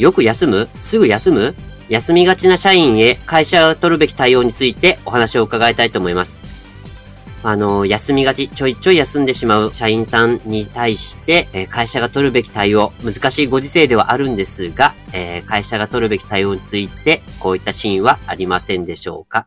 [0.00, 0.68] よく休む？
[0.80, 1.54] すぐ休む？
[1.88, 6.42] 休みがちな社員へ会社が取るべき対応についてお話を伺いたいと思います。
[7.42, 19.46] あの、休みがち、ちょいちょい休んでしまう社員さんに対して、え会社が取るべき対応、難しいご時世ではあるんですが、え、会社が取るべき対応について、こういったシーンはありませんでしょうか？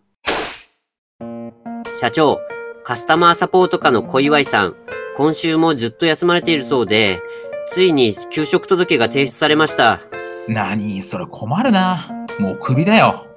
[2.01, 2.39] 社長、
[2.83, 4.75] カスタマーサポート課の小祝さん、
[5.15, 7.21] 今週もずっと休まれているそうで、
[7.67, 9.99] ついに休職届が提出されました。
[10.47, 12.09] 何それ困るな。
[12.39, 13.27] もうクビだよ。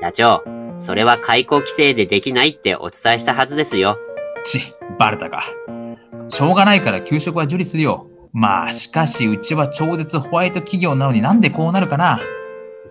[0.00, 0.44] 社長、
[0.78, 3.98] それは解雇規制でできないってお伝えしたはずですよ。
[4.44, 5.44] ち、バレたか。
[6.28, 8.06] しょうがないから給食は受理するよ。
[8.32, 12.18] まあ、しかし、うちは超絶ホワイト企業なのになんでこうなるかな。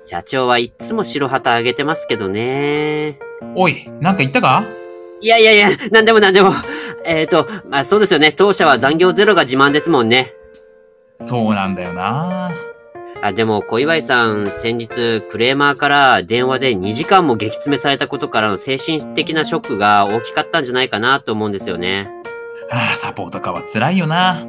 [0.07, 3.19] 社長はいつも白旗あげてますけどね。
[3.55, 4.63] おい、なんか言ったか？
[5.21, 6.53] いやいやいや、なんでもなんでも。
[7.05, 8.31] えっ、ー、と、まあそうですよね。
[8.31, 10.31] 当社は残業ゼロが自慢ですもんね。
[11.25, 12.51] そうなんだよな。
[13.21, 22.09] あ、でも、小祝さん、先日、クレーマーから電話で2時間も激詰めされたことからの精神的なショックが大きかったんじゃないかなと思うんですよね。
[22.71, 24.47] ああ、サポートかは辛いよな。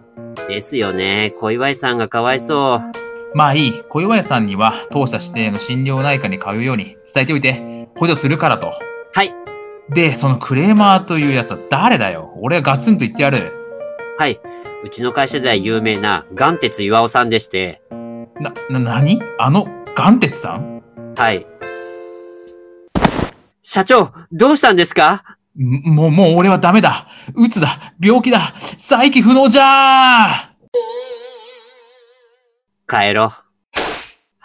[0.48, 1.32] ですよね。
[1.38, 2.80] 小祝さんがかわいそ
[3.34, 3.36] う。
[3.36, 3.82] まあいい。
[3.88, 8.72] 小祝さんには、当社指定の心療内科に通うように伝えておいて、補助するからと。
[9.12, 9.34] はい。
[9.90, 13.52] で、そのクレーマーというやつは誰だよ俺はガツンと言ってやる。
[14.18, 14.40] はい。
[14.82, 17.82] うちの会社では有名な、ガンテツ岩尾さんでして、
[18.40, 20.82] な、な、なにあの、ガンテツさん？
[21.16, 21.46] はい。
[23.62, 25.38] 社長、どうしたんですか？
[25.56, 27.06] もう、もう俺はダメだ。
[27.34, 27.94] うつだ。
[28.00, 28.54] 病気だ。
[28.76, 30.50] 再起不能じゃ
[32.88, 33.43] 帰ろう。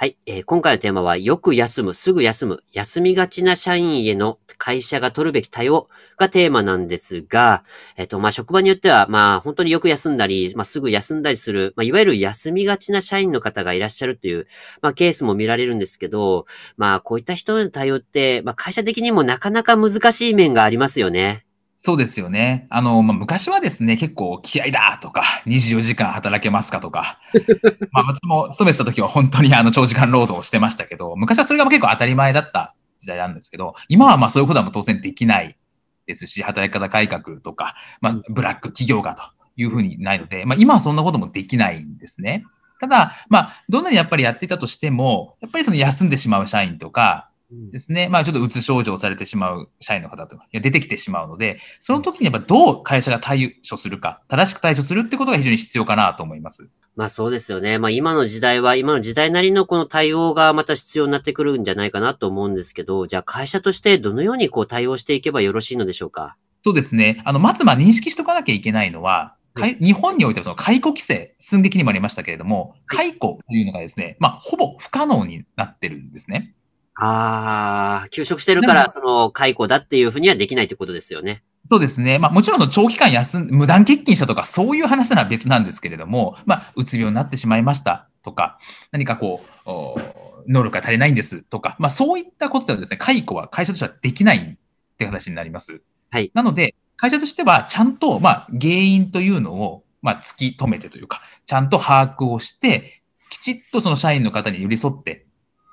[0.01, 7.65] はい、えー、今回のテーマは、よく休む、すぐ休む、休みがちな社員への会社が取るべき対応がテーマなんですが、
[7.97, 14.47] えっ、ー、と、まあ、職場によっては、まあ、本当によく休んだり、まあ、すぐ休んだりする、まあ、いわゆる休みがちな社員の方がいらっしゃるという、
[14.81, 16.45] まあ、ケースも見られるんですけど、
[16.77, 21.45] まあ、こういった人への対応って、まあ、会社的にもなかなか難しい面がありますよね。
[21.81, 22.67] そうですよね。
[22.69, 27.19] あの、まあ、昔はですね、結構気合だとか、24時間働けますかとか、
[27.91, 35.57] まあ私も勤めてた時は本当にあの長時間労働をしてましたけど、昔はそれが結構当たり前だった時代なんですけど、今はまあそういうことはも当然できない
[36.05, 39.23] ですし、働き方改革とか、まあブラック企業がと
[39.55, 42.43] いうふうにないので、まあ今はそんなこともできないんですね。
[42.79, 48.09] ただ、まあ、どんなにやっぱりやっていたとしても、やっぱりその休んでしまう社員とか、ですね。
[48.09, 56.69] まあちょっとうつ症状されてしまう社員の方とか出てきてしまうので、その時にやっぱどう会社が対処するか、正しく対処するってことが非常に必要かなと思います。
[56.95, 57.79] まあそうですよね。
[57.79, 66.35] まあ今の時代は、今の時代なりのこの対応がまた必要になってくるんじゃないかなと思うんですけど、じゃあ会社としてどのようにこう対応していけばよろしいのでしょうか？
[66.63, 67.21] そうですね。
[67.23, 76.53] あの、まずまあ認識しとかなきゃいけないのは、日本においてはその解雇規制、寸劇にもありましたけれども、解雇というのがですね、まあほぼ不可能になってるんですね。
[77.01, 81.43] ああ、休職してるから、その、解雇だっていうふうにはできないってことですよね。
[81.69, 82.19] そうですね。
[82.19, 88.57] まあもちろん長期間休ん、無断欠勤したとかそういう話なら別なんですけれども、まあ、うつ病になってしまいましたとか、
[88.91, 95.81] 何かこう、能力が足りないんですとか、まあそういったことではですね、解雇は会社としてはできないって話になります。
[96.09, 96.31] はい。
[96.33, 105.27] なので、会社としてはちゃんと、まあ原因というのを、まあ突き止めてというか、ちゃんと把握をして、きちっとその社員の方に寄り添って、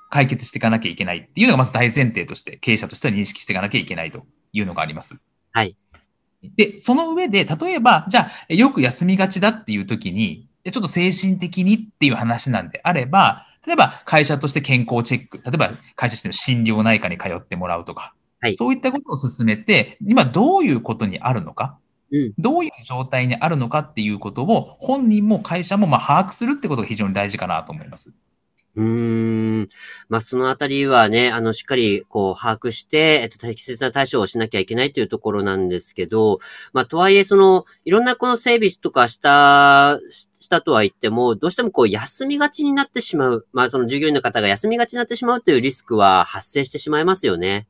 [0.09, 5.15] 解決していかなきゃいけないっていうのがまず大前提として、経営者としては認識していかなきゃいけないというのがあります。
[5.51, 5.75] はい。
[6.55, 21.77] で、その上で、例えば、じゃあ、よく休みがちだっていう時に、ちょっと精神的にっていう話なんであれば、例えば会社として健康チェック、例えば会社としての心療内科に通ってもらうとか、はい、そういったことを進めて、今どういうことにあるのか、
[22.11, 28.13] うん、どういう状態にあるのかっていうことを本人も会社もま把握するってことが非常に大事かなと思います。
[28.77, 29.69] うーん。
[30.07, 36.39] まあ、そのあたりはね、あの、しっかり、こう、把握して、えっと、適切な対処をしなきゃいけないというところなんですけど、
[36.73, 43.47] まあ、とはいえ、その、いろんなこの整備とかした、したとは言っても、どうしてもこう、休みがちになってしまう。
[43.51, 47.67] まあ、その従業員の方が休みがちになってしまうというリスクは発生してしまいますよね。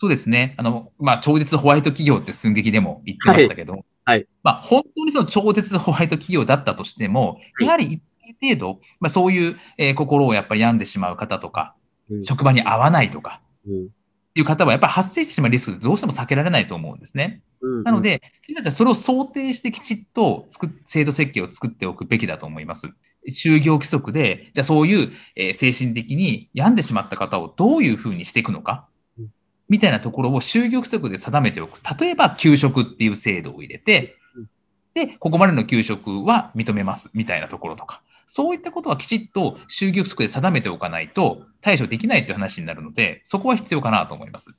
[0.00, 0.54] そうですね。
[0.58, 3.84] あの、まあ、超絶ホワイト企業って寸劇でも言ってましたけど、はい。
[4.04, 8.04] はい、まあ、本当にその超絶ホワイト企業だったとしても、やはり一定
[8.40, 11.74] 程度、まあ、そういう、えー心をやっぱり病んでしまう方とか、
[12.10, 13.88] うん職場に合わないとか、うん
[14.30, 17.42] っていう方はやっぱり発生してしまうリスクってどうしても避けられないと思うんですね。
[17.60, 18.22] うんなの、で、
[18.70, 20.46] それを想定してきちっと
[20.86, 22.88] 制度設計を作っておくべきだと思います。
[23.28, 28.88] 就業規則で、じゃあそういう、えー精神的に病んでしまった方をどういうふうにしていくのか
[29.18, 29.28] うん、
[29.68, 31.80] みたいなところを就業規則で定めておく。
[31.98, 34.48] 例えば、給食っていう制度を入れてうん、
[34.94, 38.00] で、ここまでの給食は認めます、みたいなところとか。
[38.32, 44.50] そういったことはきちっと就業規則で定めておかないと対処できないという話になるので、そこは必要かなと思います。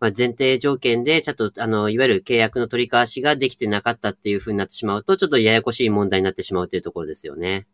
[0.00, 7.66] まあ、前提条件で、ちょっと、あの、いわゆる契約の取り交わしができてなかったっていうふうになってしまうと、ちょっとややこしい問題になってしまうというところですよね。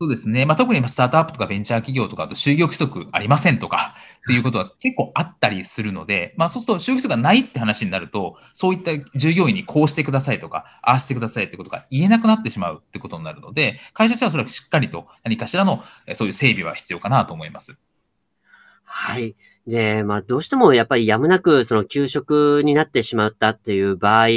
[0.00, 0.46] そうですね。
[0.46, 15.82] まあ、特にスタートアップとかベンチャー企業とかだと就業規則ありませんとかっていうことは結構あったりするので、まあ、そうすると就業規則がないって話になると、そういった従業員にこうしてくださいとか、ああしてくださいってことが言えなくなってしまうってことになるので、会社としてはそれはしっかりと何かしらの
[16.14, 17.76] そういう整備は必要かなと思います。
[18.84, 19.34] はい。
[19.66, 24.28] で、まあ、どうしてもやっぱりやむなく、その給食になってしまったっていう場合、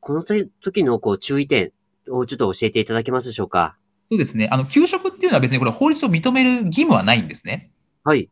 [0.00, 1.72] この時のこう注意点
[2.10, 3.78] をちょっと教えていただけますでしょうか？
[4.10, 4.48] そうですね。
[4.50, 7.70] あの、給食っていうのは別にこれ法律を認める義務はないんですね。
[8.04, 8.30] はい。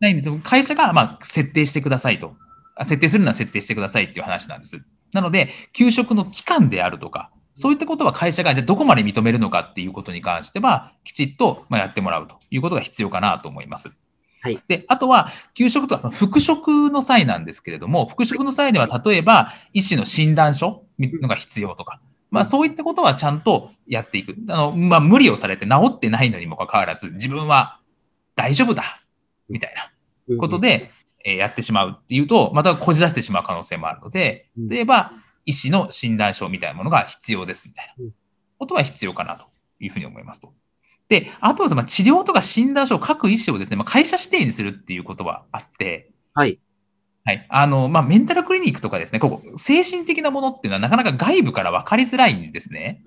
[0.00, 0.40] ないんですよ。
[0.44, 2.36] 会社が、まあ、設定してくださいと。
[2.76, 4.80] あ設定するなら設定してくださいっていう話なんです。
[5.12, 13.90] なので、給食の期間であるとか、そういったことは会社がじゃあどこまで認めるのかっていうことに関しては、きちっとまあやってもらうということが必要かなと思います。
[14.40, 14.60] はい。
[14.68, 22.00] で、あとは、給食とか復職の際なんですけれども、復職の際では、例えば、医師の診断書のが必要とか、
[22.30, 24.34] まあそういったことはちゃんとやっていく。
[24.48, 27.80] あの、まあ無理をされて治ってないのにもかかわらず、自分は
[28.36, 29.02] 大丈夫だ
[29.48, 29.74] みたい
[30.28, 30.90] なことで、
[31.24, 35.12] えーやってしまうっていうと、またこじらせてしまう可能性もあるので、うん例えば、
[35.44, 38.12] 医師の診断書みたいなものが必要ですみたいうんな
[38.58, 39.46] ことは必要かなと
[39.80, 40.52] いうふうに思いますと。
[41.08, 46.58] で、あとはそのまあ治療とか診断書を各医師をですね、まあ、会社指定にするっていうことはあって、はい。
[47.28, 47.46] はい。
[47.50, 53.02] あの、まあ、メンタルクリニックとかですね、ここ、精神的なものっていうのはなかなか外部から分かりづらいんですね。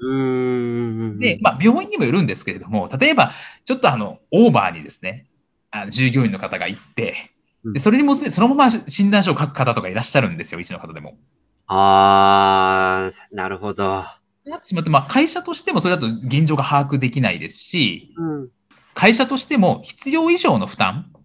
[1.18, 3.32] で、まあ、病院にもよるんですけれども、例えば、
[3.66, 5.26] ちょっとあの、オーバーにですね、
[5.72, 7.32] あの従業員の方が行って、
[7.64, 11.18] うんでそれに基づいてそのまま診断書を書く方とかいらっしゃるんですよ、医師の方でも。
[11.68, 14.04] あー、なるほど。
[14.46, 18.50] なってしまって、まあ、会社としてもそれだと現状が把握できないですし、うん。
[18.94, 21.21] 会社としても必要以上の負担うん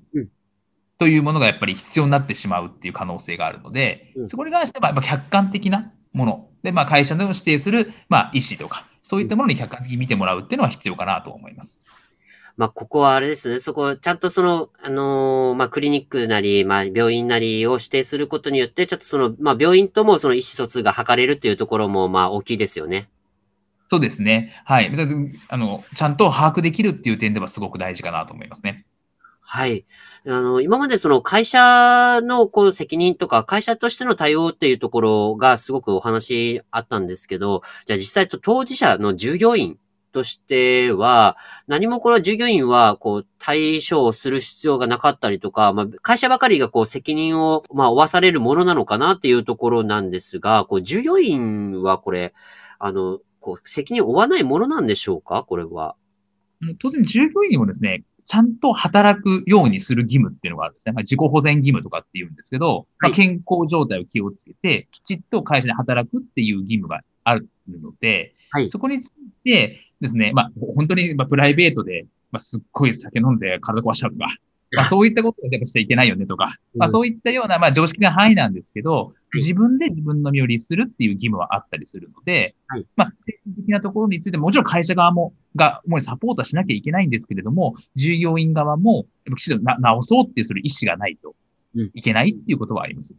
[0.99, 11.81] というものがやっぱり必要になってしまうっていう可能性があるので、うんそこに関してはやっぱ客観的なもので、まあ、会社の指定する、まあ、医師とか、そういったものに客観的に見てもらうっていうのは必要かなと思います。
[12.57, 13.59] まあ、ここはあれですね。
[13.59, 23.11] そこ、ちゃんとその、あのーまあ、クリニックなり、まあ、病院なりを指定することによって、ちょっとその、まあ、病院ともその意思疎通が図れるっていうところも、まあ、大きいですよね。
[23.89, 24.55] そうですね。
[24.65, 24.91] はい。
[25.49, 28.87] あの、ちゃんと把握できるっていう点ではすごく大事かなと思いますね。
[29.49, 29.87] はい。
[30.27, 39.79] あの、今までその会社のこう責任とか、会社としての対応っていうところがすごくお話あったんですけど、じゃあ実際と当事者の従業員
[40.11, 41.37] としては、
[41.69, 52.35] 何もこれは従業員はこう対処をする必要がなかったりとか、まあ会社ばかりがこう責任をまあ負わされるものなのかなっていうところなんですが、こう従業員はこれ、
[52.81, 55.45] あの、こう責任を負わないものなんでしょうか？
[55.45, 55.95] これは。
[56.81, 60.92] 当然、従業員にもですね、ちゃんと働くようにする義務っていうのがあるんですね。
[60.92, 69.11] まあ、自己保全義務とかっていうんですけど、まあ、はい健康状態を気をつけて、きちっと会社で働くっていう義務があるので、はいそこについ
[69.45, 74.28] てですね、まあ、本当にまあプライベートで、まあ、すっごい酒飲んで体壊しちゃうとか、
[74.73, 91.35] まあ、そういったことをやっぱしちゃいけないよねとか、まあ、うんそういったような、まあ、常識な範囲なんですけど、い自分で自分の身を律するっていう義務はあったりするので、はいまあ、精神的なところについても、もちろん会社側も、が、主にサポートはしなきゃいけないんですけれども、従業員側も、やっぱきちんとな直そうっていうする意思がないと
[91.76, 93.14] うんいけないっていうことはあります。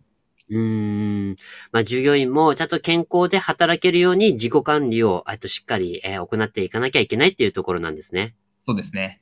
[0.49, 1.35] うーん。
[1.71, 8.35] まあ、従業員もちゃんと健康で働けるように自己管理を、えっと、しっかり、えー行っていかなきゃいけないっていうところなんですね。
[8.65, 9.21] そうですね。